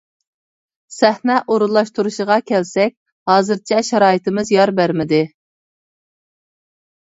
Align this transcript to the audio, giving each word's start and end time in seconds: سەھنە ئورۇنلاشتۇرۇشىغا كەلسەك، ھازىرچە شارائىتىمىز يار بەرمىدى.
سەھنە 0.95 1.35
ئورۇنلاشتۇرۇشىغا 1.55 2.39
كەلسەك، 2.53 2.97
ھازىرچە 3.33 3.81
شارائىتىمىز 3.93 4.55
يار 4.59 4.77
بەرمىدى. 4.83 5.23